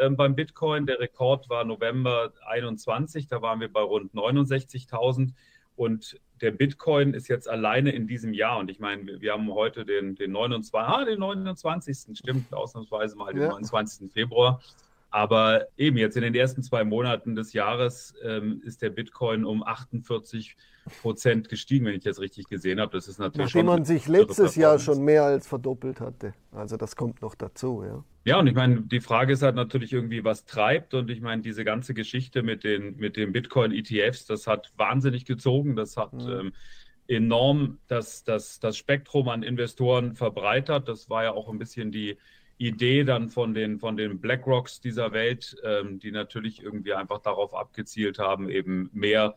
ähm, 0.00 0.16
beim 0.16 0.34
Bitcoin. 0.34 0.86
Der 0.86 1.00
Rekord 1.00 1.48
war 1.48 1.64
November 1.64 2.32
21, 2.46 3.26
da 3.26 3.42
waren 3.42 3.60
wir 3.60 3.72
bei 3.72 3.80
rund 3.80 4.14
69.000. 4.14 5.32
Und 5.78 6.20
der 6.40 6.50
Bitcoin 6.50 7.14
ist 7.14 7.28
jetzt 7.28 7.48
alleine 7.48 7.92
in 7.92 8.08
diesem 8.08 8.32
Jahr, 8.32 8.58
und 8.58 8.68
ich 8.68 8.80
meine, 8.80 9.20
wir 9.20 9.32
haben 9.32 9.48
heute 9.52 9.84
den, 9.84 10.16
den 10.16 10.32
29. 10.32 10.74
Ah, 10.74 11.04
den 11.04 11.20
29. 11.20 12.18
stimmt, 12.18 12.52
ausnahmsweise 12.52 13.16
mal 13.16 13.32
den 13.32 13.42
ja. 13.42 13.48
29. 13.50 14.12
Februar. 14.12 14.60
Aber 15.10 15.66
eben 15.76 15.96
jetzt 15.96 16.16
in 16.16 16.22
den 16.22 16.34
ersten 16.34 16.62
zwei 16.62 16.84
Monaten 16.84 17.34
des 17.34 17.54
Jahres 17.54 18.14
ähm, 18.22 18.60
ist 18.64 18.82
der 18.82 18.90
Bitcoin 18.90 19.44
um 19.44 19.62
48 19.62 20.56
Prozent 21.00 21.48
gestiegen, 21.48 21.86
wenn 21.86 21.94
ich 21.94 22.04
das 22.04 22.20
richtig 22.20 22.48
gesehen 22.48 22.80
habe. 22.80 22.92
Das 22.92 23.08
ist 23.08 23.18
natürlich 23.18 23.54
Nachdem 23.54 23.66
man 23.66 23.84
sich 23.84 24.06
letztes 24.06 24.56
Jahr 24.56 24.78
schon 24.78 25.02
mehr 25.02 25.24
als 25.24 25.46
verdoppelt 25.46 26.00
hatte. 26.00 26.34
Also 26.52 26.76
das 26.76 26.96
kommt 26.96 27.22
noch 27.22 27.34
dazu, 27.34 27.82
ja. 27.84 28.04
Ja, 28.24 28.38
und 28.38 28.46
ich 28.46 28.54
meine, 28.54 28.82
die 28.82 29.00
Frage 29.00 29.32
ist 29.32 29.42
halt 29.42 29.54
natürlich 29.54 29.92
irgendwie, 29.92 30.22
was 30.22 30.44
treibt. 30.44 30.92
Und 30.92 31.08
ich 31.08 31.22
meine, 31.22 31.40
diese 31.40 31.64
ganze 31.64 31.94
Geschichte 31.94 32.42
mit 32.42 32.62
den, 32.62 32.96
mit 32.96 33.16
den 33.16 33.32
Bitcoin-ETFs, 33.32 34.26
das 34.26 34.46
hat 34.46 34.70
wahnsinnig 34.76 35.24
gezogen. 35.24 35.76
Das 35.76 35.96
hat 35.96 36.12
mhm. 36.12 36.28
ähm, 36.28 36.52
enorm 37.06 37.78
das, 37.86 38.24
das, 38.24 38.60
das 38.60 38.76
Spektrum 38.76 39.28
an 39.28 39.42
Investoren 39.42 40.14
verbreitert. 40.14 40.88
Das 40.88 41.08
war 41.08 41.24
ja 41.24 41.32
auch 41.32 41.48
ein 41.48 41.58
bisschen 41.58 41.90
die 41.90 42.18
Idee 42.58 43.04
dann 43.04 43.28
von 43.28 43.54
den, 43.54 43.78
von 43.78 43.96
den 43.96 44.20
BlackRocks 44.20 44.80
dieser 44.80 45.12
Welt, 45.12 45.56
ähm, 45.62 45.98
die 46.00 46.10
natürlich 46.10 46.62
irgendwie 46.62 46.92
einfach 46.92 47.20
darauf 47.20 47.54
abgezielt 47.54 48.18
haben, 48.18 48.50
eben 48.50 48.90
mehr 48.92 49.36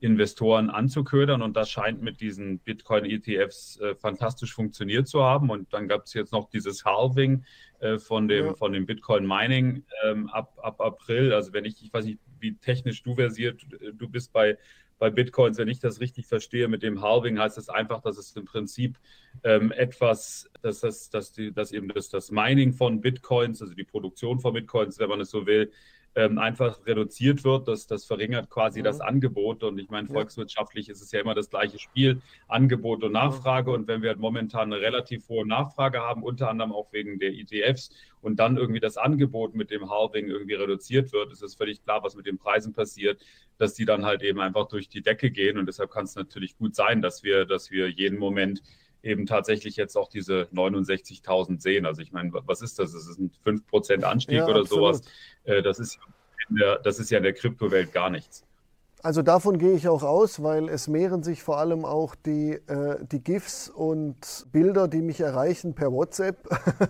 Investoren 0.00 0.70
anzuködern. 0.70 1.42
Und 1.42 1.56
das 1.56 1.70
scheint 1.70 2.02
mit 2.02 2.20
diesen 2.20 2.58
Bitcoin-ETFs 2.60 3.80
äh, 3.80 3.94
fantastisch 3.94 4.54
funktioniert 4.54 5.08
zu 5.08 5.24
haben. 5.24 5.50
Und 5.50 5.72
dann 5.72 5.88
gab 5.88 6.04
es 6.04 6.14
jetzt 6.14 6.32
noch 6.32 6.50
dieses 6.50 6.84
Halving 6.84 7.44
äh, 7.80 7.98
von, 7.98 8.28
dem, 8.28 8.46
ja. 8.46 8.54
von 8.54 8.72
dem 8.72 8.86
Bitcoin-Mining 8.86 9.84
ähm, 10.04 10.28
ab, 10.28 10.56
ab 10.62 10.80
April. 10.80 11.32
Also 11.32 11.52
wenn 11.52 11.64
ich, 11.64 11.82
ich 11.82 11.92
weiß 11.92 12.04
nicht, 12.04 12.20
wie 12.38 12.54
technisch 12.54 13.02
du 13.02 13.14
versiert, 13.14 13.66
du 13.94 14.08
bist 14.08 14.32
bei 14.32 14.56
bei 14.98 15.10
Bitcoins, 15.10 15.58
wenn 15.58 15.68
ich 15.68 15.78
das 15.78 16.00
richtig 16.00 16.26
verstehe, 16.26 16.68
mit 16.68 16.82
dem 16.82 17.00
Halving 17.02 17.38
heißt 17.38 17.58
es 17.58 17.68
einfach, 17.68 18.00
dass 18.00 18.18
es 18.18 18.34
im 18.36 18.44
Prinzip 18.44 18.98
ähm, 19.44 19.72
etwas, 19.72 20.50
dass, 20.62 20.80
das, 20.80 21.10
dass, 21.10 21.32
die, 21.32 21.52
dass 21.52 21.72
eben 21.72 21.88
das, 21.88 22.08
das 22.08 22.30
Mining 22.30 22.72
von 22.72 23.00
Bitcoins, 23.00 23.62
also 23.62 23.74
die 23.74 23.84
Produktion 23.84 24.40
von 24.40 24.54
Bitcoins, 24.54 24.98
wenn 24.98 25.08
man 25.08 25.20
es 25.20 25.30
so 25.30 25.46
will, 25.46 25.70
ähm, 26.18 26.38
einfach 26.38 26.84
reduziert 26.84 27.44
wird. 27.44 27.68
Das, 27.68 27.86
das 27.86 28.04
verringert 28.04 28.50
quasi 28.50 28.80
mhm. 28.80 28.84
das 28.84 29.00
Angebot. 29.00 29.62
Und 29.62 29.78
ich 29.78 29.88
meine, 29.88 30.08
volkswirtschaftlich 30.08 30.88
ist 30.88 31.00
es 31.00 31.12
ja 31.12 31.20
immer 31.20 31.34
das 31.34 31.48
gleiche 31.48 31.78
Spiel, 31.78 32.20
Angebot 32.48 33.04
und 33.04 33.12
Nachfrage. 33.12 33.70
Und 33.70 33.86
wenn 33.86 34.02
wir 34.02 34.10
halt 34.10 34.18
momentan 34.18 34.72
eine 34.72 34.82
relativ 34.82 35.28
hohe 35.28 35.46
Nachfrage 35.46 36.00
haben, 36.00 36.22
unter 36.24 36.50
anderem 36.50 36.72
auch 36.72 36.92
wegen 36.92 37.18
der 37.18 37.32
ETFs, 37.32 37.90
und 38.20 38.40
dann 38.40 38.56
irgendwie 38.56 38.80
das 38.80 38.96
Angebot 38.96 39.54
mit 39.54 39.70
dem 39.70 39.90
Halving 39.90 40.26
irgendwie 40.28 40.54
reduziert 40.54 41.12
wird, 41.12 41.32
ist 41.32 41.42
es 41.42 41.54
völlig 41.54 41.82
klar, 41.84 42.02
was 42.02 42.16
mit 42.16 42.26
den 42.26 42.36
Preisen 42.36 42.72
passiert, 42.72 43.20
dass 43.58 43.74
die 43.74 43.84
dann 43.84 44.04
halt 44.04 44.22
eben 44.22 44.40
einfach 44.40 44.66
durch 44.66 44.88
die 44.88 45.02
Decke 45.02 45.30
gehen. 45.30 45.56
Und 45.56 45.66
deshalb 45.66 45.90
kann 45.90 46.04
es 46.04 46.16
natürlich 46.16 46.56
gut 46.56 46.74
sein, 46.74 47.00
dass 47.00 47.22
wir, 47.22 47.44
dass 47.44 47.70
wir 47.70 47.88
jeden 47.88 48.18
Moment 48.18 48.62
eben 49.02 49.26
tatsächlich 49.26 49.76
jetzt 49.76 49.96
auch 49.96 50.08
diese 50.08 50.48
69.000 50.52 51.60
sehen. 51.60 51.86
Also 51.86 52.02
ich 52.02 52.12
meine, 52.12 52.32
was 52.32 52.62
ist 52.62 52.78
das? 52.78 52.92
Das 52.92 53.06
ist 53.08 53.18
ein 53.18 53.30
5% 53.44 54.02
Anstieg 54.02 54.36
ja, 54.36 54.46
oder 54.46 54.60
absolut. 54.60 54.96
sowas. 54.96 55.12
Äh, 55.44 55.62
das 55.62 55.78
ist, 55.78 55.98
der, 56.48 56.78
das 56.78 56.98
ist 56.98 57.10
ja 57.10 57.18
in 57.18 57.24
der 57.24 57.34
Kryptowelt 57.34 57.92
gar 57.92 58.10
nichts. 58.10 58.44
Also 59.00 59.22
davon 59.22 59.58
gehe 59.58 59.74
ich 59.74 59.86
auch 59.86 60.02
aus, 60.02 60.42
weil 60.42 60.68
es 60.68 60.88
mehren 60.88 61.22
sich 61.22 61.44
vor 61.44 61.58
allem 61.58 61.84
auch 61.84 62.16
die, 62.16 62.54
äh, 62.66 62.96
die 63.00 63.22
GIFs 63.22 63.68
und 63.68 64.46
Bilder, 64.50 64.88
die 64.88 65.02
mich 65.02 65.20
erreichen 65.20 65.74
per 65.74 65.92
WhatsApp 65.92 66.36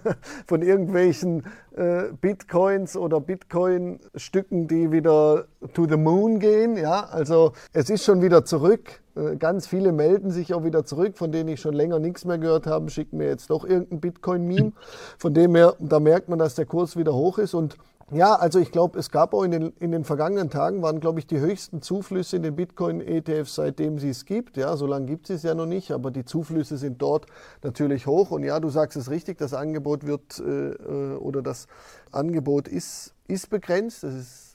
von 0.47 0.63
irgendwelchen 0.63 1.45
äh, 1.77 2.05
Bitcoins 2.19 2.97
oder 2.97 3.21
Bitcoin-Stücken, 3.21 4.69
die 4.69 4.91
wieder 4.91 5.49
to 5.75 5.87
the 5.87 5.99
moon 5.99 6.41
gehen. 6.41 6.79
Ja, 6.79 7.05
also 7.05 7.53
es 7.75 7.91
ist 7.91 8.05
schon 8.05 8.23
wieder 8.23 8.43
zurück. 8.43 9.03
Äh, 9.19 9.37
ganz 9.37 9.67
viele 9.67 9.93
melden 9.93 10.31
sich 10.31 10.55
auch 10.55 10.65
wieder 10.65 10.85
zurück, 10.85 11.19
von 11.19 11.33
denen 11.33 11.49
ich 11.49 11.61
schon 11.61 11.75
länger 11.75 11.99
nichts 11.99 12.25
mehr 12.25 12.39
gehört 12.39 12.67
habe, 12.67 12.91
schicken 12.91 13.19
mir 13.19 13.27
jetzt 13.27 13.51
doch 13.51 13.65
irgendein 13.65 14.01
Bitcoin-Meme. 14.01 14.73
Von 15.19 15.35
dem 15.35 15.55
her, 15.55 15.75
da 15.79 16.01
merkt 16.01 16.29
man, 16.29 16.39
dass 16.39 16.55
der 16.55 16.67
Kurs 16.67 16.97
wieder 16.97 17.15
hoch 17.15 17.39
ist 17.39 17.55
und 17.55 17.77
ja, 18.11 18.37
also 18.37 18.59
ich 18.59 18.73
glaube, 18.73 18.99
es 18.99 19.11
gab 19.11 19.35
auch 19.35 19.43
in 19.43 19.51
den, 19.51 19.73
in 19.81 19.93
den 19.93 20.03
vergangenen 20.03 20.49
Tagen, 20.49 20.81
waren, 20.81 20.99
glaube 20.99 21.19
ich, 21.19 21.27
die 21.27 21.41
höchsten 21.41 21.83
Zuflüsse 21.83 22.37
in 22.37 22.43
den 22.43 22.57
Bitcoin-ETFs, 22.57 23.55
seitdem 23.55 23.99
sie 23.99 24.09
es 24.09 24.25
gibt. 24.25 24.57
Ja, 24.57 24.79
so 24.79 24.87
lange 24.87 25.05
gibt 25.05 25.29
es 25.29 25.43
ja 25.43 25.55
noch 25.55 25.67
nicht, 25.67 25.91
aber 25.91 26.11
die 26.11 26.25
Zuflüsse 26.25 26.79
sind 26.79 27.03
dort 27.03 27.27
natürlich 27.63 28.07
hoch. 28.07 28.31
Und 28.31 28.45
ja, 28.45 28.61
du 28.61 28.71
sagst 28.71 28.97
es 28.97 29.11
richtig, 29.11 29.37
das 29.37 29.53
Angebot 29.53 30.07
wird 30.07 30.39
äh, 30.39 30.71
äh 30.71 31.17
oder 31.17 31.43
das 31.43 31.67
Angebot 32.11 32.67
ist, 32.67 33.13
ist 33.27 33.51
begrenzt. 33.51 34.03
Das 34.03 34.15
ist 34.15 34.48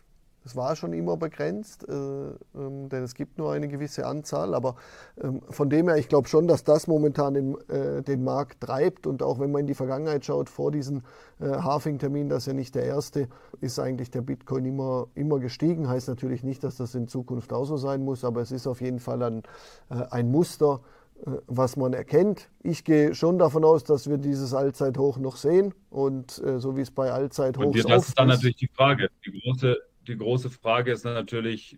es 0.45 0.55
war 0.55 0.75
schon 0.75 0.93
immer 0.93 1.15
begrenzt, 1.15 1.87
äh, 1.87 1.93
ähm, 1.93 2.89
denn 2.89 3.03
es 3.03 3.15
gibt 3.15 3.37
nur 3.37 3.51
eine 3.51 3.67
gewisse 3.67 4.05
Anzahl. 4.05 4.53
Aber 4.53 4.75
ähm, 5.21 5.41
von 5.49 5.69
dem 5.69 5.87
her, 5.87 5.97
ich 5.97 6.09
glaube 6.09 6.27
schon, 6.27 6.47
dass 6.47 6.63
das 6.63 6.87
momentan 6.87 7.33
den, 7.33 7.57
äh, 7.69 8.01
den 8.01 8.23
Markt 8.23 8.61
treibt. 8.61 9.07
Und 9.07 9.23
auch 9.23 9.39
wenn 9.39 9.51
man 9.51 9.61
in 9.61 9.67
die 9.67 9.73
Vergangenheit 9.73 10.25
schaut, 10.25 10.49
vor 10.49 10.71
diesem 10.71 11.03
äh, 11.39 11.45
Halving-Termin, 11.45 12.29
das 12.29 12.43
ist 12.43 12.47
ja 12.47 12.53
nicht 12.53 12.75
der 12.75 12.83
erste, 12.83 13.29
ist 13.61 13.79
eigentlich 13.79 14.11
der 14.11 14.21
Bitcoin 14.21 14.65
immer, 14.65 15.07
immer 15.15 15.39
gestiegen. 15.39 15.87
Heißt 15.87 16.09
natürlich 16.09 16.43
nicht, 16.43 16.63
dass 16.63 16.77
das 16.77 16.93
in 16.93 17.07
Zukunft 17.07 17.53
auch 17.53 17.65
so 17.65 17.77
sein 17.77 18.03
muss, 18.03 18.25
aber 18.25 18.41
es 18.41 18.51
ist 18.51 18.67
auf 18.67 18.81
jeden 18.81 18.99
Fall 18.99 19.23
ein, 19.23 19.43
äh, 19.89 20.03
ein 20.11 20.29
Muster, 20.29 20.81
äh, 21.25 21.31
was 21.47 21.77
man 21.77 21.93
erkennt. 21.93 22.49
Ich 22.63 22.83
gehe 22.83 23.15
schon 23.15 23.39
davon 23.39 23.63
aus, 23.63 23.85
dass 23.85 24.09
wir 24.09 24.17
dieses 24.17 24.53
Allzeithoch 24.53 25.17
noch 25.19 25.37
sehen. 25.37 25.73
Und 25.89 26.43
äh, 26.43 26.59
so 26.59 26.75
wie 26.75 26.81
es 26.81 26.91
bei 26.91 27.11
Allzeithochs 27.11 27.77
ist. 27.77 27.85
Und 27.85 27.91
das 27.91 28.07
ist 28.09 28.19
dann 28.19 28.27
natürlich 28.27 28.57
die 28.57 28.67
Frage. 28.67 29.09
Die 29.25 29.39
große 29.39 29.77
die 30.07 30.17
große 30.17 30.49
Frage 30.49 30.91
ist 30.91 31.05
natürlich, 31.05 31.77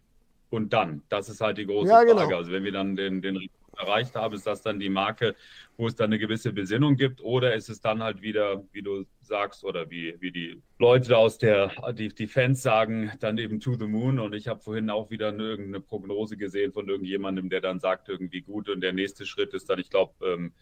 und 0.49 0.73
dann? 0.73 1.03
Das 1.09 1.29
ist 1.29 1.41
halt 1.41 1.57
die 1.57 1.65
große 1.65 1.89
ja, 1.89 2.03
genau. 2.03 2.21
Frage. 2.21 2.37
Also 2.37 2.51
wenn 2.51 2.63
wir 2.63 2.71
dann 2.71 2.95
den, 2.95 3.21
den 3.21 3.49
erreicht 3.77 4.15
haben, 4.15 4.35
ist 4.35 4.47
das 4.47 4.61
dann 4.61 4.79
die 4.79 4.89
Marke, 4.89 5.35
wo 5.77 5.87
es 5.87 5.95
dann 5.95 6.05
eine 6.05 6.19
gewisse 6.19 6.53
Besinnung 6.53 6.95
gibt, 6.95 7.21
oder 7.21 7.55
ist 7.55 7.69
es 7.69 7.81
dann 7.81 8.01
halt 8.01 8.21
wieder, 8.21 8.63
wie 8.71 8.81
du 8.81 9.05
sagst, 9.21 9.63
oder 9.63 9.89
wie, 9.89 10.15
wie 10.19 10.31
die 10.31 10.61
Leute 10.79 11.17
aus 11.17 11.37
der, 11.37 11.71
die, 11.93 12.09
die 12.09 12.27
Fans 12.27 12.61
sagen, 12.61 13.11
dann 13.19 13.37
eben 13.37 13.59
to 13.59 13.75
the 13.75 13.87
moon. 13.87 14.19
Und 14.19 14.33
ich 14.33 14.47
habe 14.47 14.61
vorhin 14.61 14.89
auch 14.89 15.09
wieder 15.09 15.29
eine, 15.29 15.43
irgendeine 15.43 15.81
Prognose 15.81 16.37
gesehen 16.37 16.71
von 16.71 16.87
irgendjemandem, 16.87 17.49
der 17.49 17.61
dann 17.61 17.79
sagt, 17.79 18.07
irgendwie 18.09 18.41
gut, 18.41 18.69
und 18.69 18.81
der 18.81 18.93
nächste 18.93 19.25
Schritt 19.25 19.53
ist 19.53 19.69
dann, 19.69 19.79
ich 19.79 19.89
glaube, 19.89 20.13
ähm, 20.25 20.53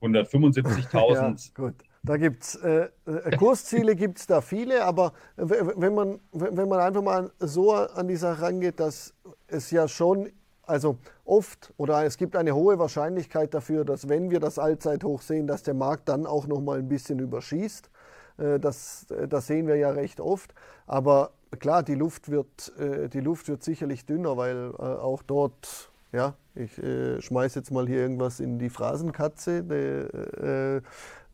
175.000. 0.00 1.14
ja, 1.14 1.34
gut. 1.54 1.74
Da 2.04 2.18
gibt 2.18 2.42
es 2.42 2.56
äh, 2.56 2.88
äh, 3.06 3.36
Kursziele, 3.38 3.96
gibt 3.96 4.18
es 4.18 4.26
da 4.26 4.42
viele, 4.42 4.84
aber 4.84 5.14
wenn 5.36 5.94
man, 5.94 6.20
wenn 6.32 6.68
man 6.68 6.80
einfach 6.80 7.02
mal 7.02 7.30
so 7.40 7.72
an 7.72 8.08
die 8.08 8.16
Sache 8.16 8.42
rangeht, 8.42 8.78
dass 8.78 9.14
es 9.46 9.70
ja 9.70 9.88
schon, 9.88 10.28
also 10.64 10.98
oft 11.24 11.72
oder 11.78 12.04
es 12.04 12.18
gibt 12.18 12.36
eine 12.36 12.54
hohe 12.54 12.78
Wahrscheinlichkeit 12.78 13.54
dafür, 13.54 13.86
dass 13.86 14.06
wenn 14.06 14.30
wir 14.30 14.38
das 14.38 14.58
Allzeithoch 14.58 15.22
sehen, 15.22 15.46
dass 15.46 15.62
der 15.62 15.72
Markt 15.72 16.10
dann 16.10 16.26
auch 16.26 16.46
nochmal 16.46 16.78
ein 16.78 16.88
bisschen 16.88 17.20
überschießt. 17.20 17.88
Äh, 18.36 18.60
das, 18.60 19.10
äh, 19.10 19.26
das 19.26 19.46
sehen 19.46 19.66
wir 19.66 19.76
ja 19.76 19.90
recht 19.90 20.20
oft. 20.20 20.54
Aber 20.86 21.30
klar, 21.58 21.82
die 21.82 21.94
Luft 21.94 22.30
wird, 22.30 22.70
äh, 22.78 23.08
die 23.08 23.20
Luft 23.20 23.48
wird 23.48 23.62
sicherlich 23.62 24.04
dünner, 24.04 24.36
weil 24.36 24.72
äh, 24.78 24.82
auch 24.82 25.22
dort 25.22 25.90
ja, 26.12 26.34
ich 26.54 26.78
äh, 26.78 27.20
schmeiße 27.20 27.58
jetzt 27.58 27.72
mal 27.72 27.88
hier 27.88 27.98
irgendwas 27.98 28.38
in 28.38 28.58
die 28.58 28.70
Phrasenkatze. 28.70 29.64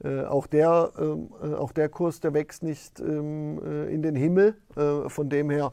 Äh, 0.03 0.11
äh, 0.11 0.25
auch, 0.25 0.47
der, 0.47 0.93
ähm, 0.99 1.31
äh, 1.43 1.55
auch 1.55 1.73
der 1.73 1.89
Kurs, 1.89 2.21
der 2.21 2.35
wächst 2.35 2.63
nicht 2.63 3.01
ähm, 3.01 3.61
äh, 3.65 3.93
in 3.93 4.03
den 4.03 4.15
Himmel. 4.15 4.55
Äh, 4.77 5.09
von 5.09 5.29
dem 5.29 5.51
her, 5.51 5.73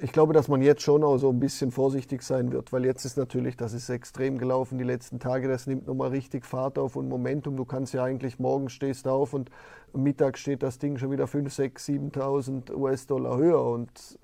ich 0.00 0.12
glaube, 0.12 0.32
dass 0.32 0.48
man 0.48 0.62
jetzt 0.62 0.82
schon 0.82 1.02
auch 1.02 1.18
so 1.18 1.30
ein 1.30 1.40
bisschen 1.40 1.70
vorsichtig 1.70 2.22
sein 2.22 2.52
wird, 2.52 2.72
weil 2.72 2.84
jetzt 2.84 3.04
ist 3.04 3.16
natürlich, 3.16 3.56
das 3.56 3.72
ist 3.72 3.88
extrem 3.88 4.38
gelaufen 4.38 4.78
die 4.78 4.84
letzten 4.84 5.18
Tage, 5.18 5.48
das 5.48 5.66
nimmt 5.66 5.86
nochmal 5.86 6.10
richtig 6.10 6.44
Fahrt 6.44 6.78
auf 6.78 6.96
und 6.96 7.08
Momentum. 7.08 7.56
Du 7.56 7.64
kannst 7.64 7.94
ja 7.94 8.04
eigentlich 8.04 8.38
morgen 8.38 8.68
stehst 8.68 9.06
du 9.06 9.10
auf 9.10 9.34
und 9.34 9.50
Mittag 9.92 10.38
steht 10.38 10.62
das 10.62 10.78
Ding 10.78 10.98
schon 10.98 11.10
wieder 11.10 11.26
5, 11.26 11.52
6, 11.52 11.88
7.000 11.88 12.74
US-Dollar 12.74 13.38
höher 13.38 13.64
und 13.64 14.18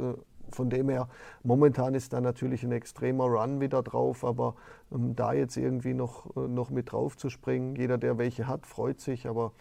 von 0.55 0.71
dem 0.71 0.89
her, 0.89 1.09
momentan 1.43 1.95
ist 1.95 2.13
da 2.13 2.21
natürlich 2.21 2.63
ein 2.63 2.73
extremer 2.73 3.25
Run 3.25 3.61
wieder 3.61 3.83
drauf, 3.83 4.25
aber 4.25 4.55
ähm, 4.93 5.15
da 5.15 5.33
jetzt 5.33 5.57
irgendwie 5.57 5.95
noch, 5.95 6.37
äh, 6.37 6.49
noch 6.49 6.71
mit 6.71 6.93
drauf 6.93 7.17
zu 7.17 7.29
springen, 7.29 7.77
jeder, 7.77 7.99
der 7.99 8.19
welche 8.19 8.47
hat, 8.47 8.67
freut 8.67 9.01
sich, 9.01 9.27
aber 9.27 9.53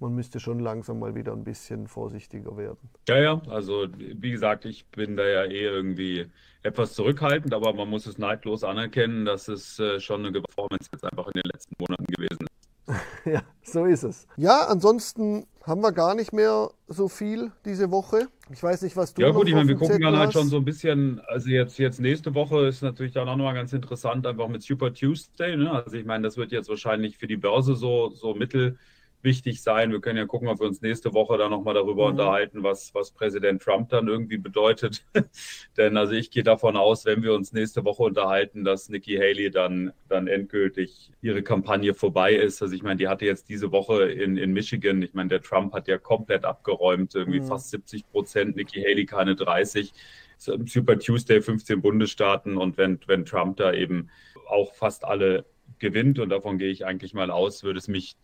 man 0.00 0.14
müsste 0.14 0.40
schon 0.40 0.60
langsam 0.60 1.00
mal 1.00 1.14
wieder 1.14 1.32
ein 1.32 1.44
bisschen 1.44 1.88
vorsichtiger 1.88 2.56
werden. 2.56 2.88
Ja, 3.08 3.18
ja, 3.18 3.42
also 3.48 3.88
wie 3.96 4.30
gesagt, 4.30 4.64
ich 4.64 4.86
bin 4.86 5.16
da 5.16 5.26
ja 5.26 5.44
eh 5.44 5.64
irgendwie 5.64 6.26
etwas 6.62 6.94
zurückhaltend, 6.94 7.52
aber 7.54 7.72
man 7.72 7.88
muss 7.88 8.06
es 8.06 8.18
neidlos 8.18 8.64
anerkennen, 8.64 9.24
dass 9.24 9.48
es 9.48 9.78
äh, 9.78 10.00
schon 10.00 10.24
eine 10.24 10.40
Performance 10.40 10.88
jetzt 10.92 11.04
einfach 11.04 11.26
in 11.26 11.34
den 11.34 11.50
letzten 11.52 11.74
Monaten 11.78 12.04
gewesen 12.04 12.42
ist. 12.42 12.47
ja, 13.24 13.42
so 13.62 13.84
ist 13.84 14.02
es. 14.02 14.26
Ja, 14.36 14.66
ansonsten 14.68 15.46
haben 15.62 15.82
wir 15.82 15.92
gar 15.92 16.14
nicht 16.14 16.32
mehr 16.32 16.70
so 16.86 17.08
viel 17.08 17.52
diese 17.64 17.90
Woche. 17.90 18.28
Ich 18.50 18.62
weiß 18.62 18.82
nicht, 18.82 18.96
was 18.96 19.12
du 19.12 19.22
Ja 19.22 19.30
gut, 19.30 19.46
ich 19.48 19.54
meine, 19.54 19.68
wir 19.68 19.76
gucken 19.76 20.00
dann 20.00 20.16
halt 20.16 20.32
schon 20.32 20.48
so 20.48 20.56
ein 20.56 20.64
bisschen, 20.64 21.20
also 21.26 21.50
jetzt, 21.50 21.78
jetzt 21.78 22.00
nächste 22.00 22.34
Woche 22.34 22.66
ist 22.66 22.82
natürlich 22.82 23.12
dann 23.12 23.28
auch 23.28 23.36
nochmal 23.36 23.54
ganz 23.54 23.72
interessant, 23.74 24.26
einfach 24.26 24.48
mit 24.48 24.62
Super 24.62 24.92
Tuesday. 24.94 25.56
Ne? 25.56 25.70
Also 25.70 25.96
ich 25.96 26.06
meine, 26.06 26.24
das 26.24 26.38
wird 26.38 26.52
jetzt 26.52 26.70
wahrscheinlich 26.70 27.18
für 27.18 27.26
die 27.26 27.36
Börse 27.36 27.74
so, 27.74 28.10
so 28.10 28.34
mittel 28.34 28.78
wichtig 29.22 29.62
sein. 29.62 29.90
Wir 29.90 30.00
können 30.00 30.16
ja 30.16 30.26
gucken, 30.26 30.48
ob 30.48 30.60
wir 30.60 30.66
uns 30.66 30.80
nächste 30.80 31.12
Woche 31.12 31.36
dann 31.38 31.50
nochmal 31.50 31.74
darüber 31.74 32.04
mhm. 32.04 32.12
unterhalten, 32.12 32.62
was, 32.62 32.94
was 32.94 33.10
Präsident 33.10 33.62
Trump 33.62 33.88
dann 33.88 34.08
irgendwie 34.08 34.38
bedeutet. 34.38 35.04
Denn 35.76 35.96
also 35.96 36.12
ich 36.12 36.30
gehe 36.30 36.42
davon 36.42 36.76
aus, 36.76 37.04
wenn 37.04 37.22
wir 37.22 37.34
uns 37.34 37.52
nächste 37.52 37.84
Woche 37.84 38.02
unterhalten, 38.04 38.64
dass 38.64 38.88
Nikki 38.88 39.16
Haley 39.16 39.50
dann, 39.50 39.92
dann 40.08 40.28
endgültig 40.28 41.10
ihre 41.20 41.42
Kampagne 41.42 41.94
vorbei 41.94 42.34
ist. 42.34 42.62
Also 42.62 42.74
ich 42.74 42.82
meine, 42.82 42.96
die 42.96 43.08
hatte 43.08 43.24
jetzt 43.24 43.48
diese 43.48 43.72
Woche 43.72 44.04
in, 44.04 44.36
in 44.36 44.52
Michigan, 44.52 45.02
ich 45.02 45.14
meine, 45.14 45.28
der 45.28 45.42
Trump 45.42 45.72
hat 45.72 45.88
ja 45.88 45.98
komplett 45.98 46.44
abgeräumt, 46.44 47.14
irgendwie 47.14 47.40
mhm. 47.40 47.46
fast 47.46 47.70
70 47.70 48.08
Prozent, 48.10 48.56
Nikki 48.56 48.82
Haley 48.82 49.06
keine 49.06 49.34
30. 49.34 49.92
Super 50.36 51.00
Tuesday, 51.00 51.42
15 51.42 51.82
Bundesstaaten 51.82 52.58
und 52.58 52.76
wenn, 52.76 53.00
wenn 53.08 53.24
Trump 53.24 53.56
da 53.56 53.72
eben 53.72 54.08
auch 54.46 54.72
fast 54.74 55.04
alle 55.04 55.44
gewinnt 55.80 56.18
und 56.18 56.28
davon 56.28 56.58
gehe 56.58 56.70
ich 56.70 56.86
eigentlich 56.86 57.12
mal 57.12 57.30
aus, 57.30 57.64
würde 57.64 57.78
es 57.78 57.88
mich 57.88 58.16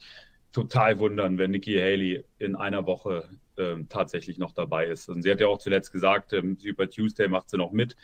total 0.55 0.99
wundern, 0.99 1.37
wenn 1.37 1.51
Nikki 1.51 1.75
Haley 1.75 2.25
in 2.39 2.57
einer 2.57 2.87
Woche 2.87 3.29
ähm, 3.57 3.89
tatsächlich 3.89 4.39
noch 4.39 4.53
dabei 4.53 4.87
ist. 4.87 5.09
Und 5.09 5.23
sie 5.23 5.31
hat 5.31 5.41
ja 5.41 5.49
auch 5.49 5.59
zuletzt 5.59 5.93
gesagt, 5.93 6.33
ähm, 6.33 6.57
Super 6.61 6.89
Tuesday 6.89 7.29
macht 7.29 7.51
sie 7.51 7.57
noch 7.57 7.73
mit 7.73 7.97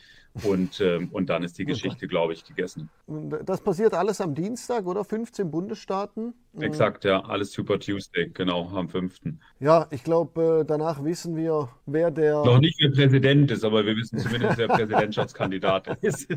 und, 0.45 0.81
ähm, 0.81 1.09
und 1.11 1.29
dann 1.29 1.43
ist 1.43 1.59
die 1.59 1.65
Geschichte, 1.65 2.07
glaube 2.07 2.33
ich, 2.33 2.45
gegessen. 2.45 2.89
Das 3.45 3.61
passiert 3.61 3.95
alles 3.95 4.21
am 4.21 4.35
Dienstag, 4.35 4.87
oder? 4.87 5.05
15 5.05 5.51
Bundesstaaten? 5.51 6.35
Mhm. 6.53 6.63
Exakt, 6.63 7.05
ja, 7.05 7.25
alles 7.25 7.53
Super 7.53 7.81
Tuesday, 7.81 8.31
genau, 8.33 8.69
am 8.69 8.89
5. 8.89 9.17
Ja, 9.59 9.87
ich 9.91 10.05
glaube, 10.05 10.61
äh, 10.61 10.65
danach 10.65 11.03
wissen 11.05 11.37
wir, 11.37 11.69
wer 11.87 12.11
der. 12.11 12.45
Noch 12.45 12.61
nicht, 12.61 12.79
wer 12.81 12.91
Präsident 12.91 13.51
ist, 13.51 13.65
aber 13.65 13.85
wir 13.85 13.97
wissen 13.97 14.19
zumindest, 14.19 14.59
wer 14.59 14.69
Präsidentschaftskandidat 14.69 15.99
ist. 16.03 16.29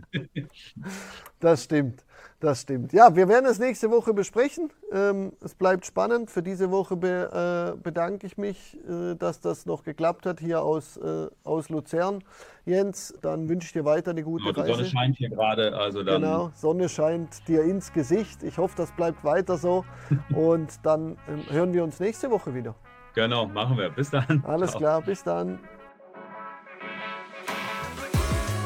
das 1.40 1.64
stimmt. 1.66 2.04
Das 2.44 2.60
stimmt. 2.60 2.92
Ja, 2.92 3.16
wir 3.16 3.30
werden 3.30 3.46
es 3.46 3.58
nächste 3.58 3.90
Woche 3.90 4.14
besprechen. 4.14 4.70
Ähm, 4.92 5.32
es 5.42 5.56
bleibt 5.56 5.86
spannend. 5.86 6.30
Für 6.30 6.44
diese 6.44 6.72
Woche 6.72 6.98
be, 6.98 7.74
äh, 7.74 7.82
bedanke 7.82 8.28
ich 8.28 8.38
mich, 8.38 8.78
äh, 8.86 9.16
dass 9.16 9.40
das 9.40 9.66
noch 9.66 9.84
geklappt 9.86 10.26
hat 10.26 10.42
hier 10.42 10.62
aus, 10.62 10.98
äh, 10.98 11.28
aus 11.46 11.70
Luzern. 11.70 12.22
Jens, 12.66 13.18
dann 13.22 13.48
wünsche 13.48 13.68
ich 13.68 13.72
dir 13.72 13.86
weiter 13.86 14.12
eine 14.12 14.24
gute 14.24 14.44
ja, 14.44 14.52
Reise. 14.52 14.64
Die 14.64 14.74
Sonne 14.74 14.86
scheint 14.88 15.16
hier 15.16 15.30
gerade. 15.30 15.74
Also 15.74 16.04
dann 16.04 16.22
genau, 16.22 16.52
Sonne 16.54 16.90
scheint 16.90 17.48
dir 17.48 17.64
ins 17.64 17.94
Gesicht. 17.94 18.44
Ich 18.44 18.58
hoffe, 18.58 18.76
das 18.76 18.92
bleibt 18.92 19.24
weiter 19.24 19.58
so. 19.58 19.86
Und 20.36 20.86
dann 20.86 21.18
ähm, 21.30 21.46
hören 21.50 21.74
wir 21.74 21.82
uns 21.82 22.02
nächste 22.02 22.30
Woche 22.30 22.54
wieder. 22.54 22.76
Genau, 23.16 23.46
machen 23.46 23.78
wir. 23.78 23.90
Bis 23.90 24.10
dann. 24.10 24.44
Alles 24.46 24.72
Ciao. 24.72 24.80
klar, 24.80 25.02
bis 25.02 25.24
dann. 25.24 25.60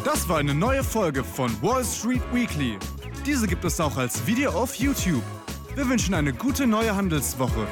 Das 0.03 0.27
war 0.27 0.39
eine 0.39 0.55
neue 0.55 0.83
Folge 0.83 1.23
von 1.23 1.51
Wall 1.61 1.83
Street 1.83 2.23
Weekly. 2.33 2.79
Diese 3.27 3.45
gibt 3.45 3.65
es 3.65 3.77
auch 3.81 3.97
als 3.97 4.25
Video 4.25 4.51
auf 4.51 4.75
YouTube. 4.75 5.21
Wir 5.75 5.89
wünschen 5.89 6.13
eine 6.13 6.31
gute 6.31 6.65
neue 6.65 6.95
Handelswoche. 6.95 7.67